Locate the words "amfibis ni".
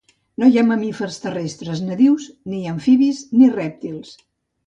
2.71-3.53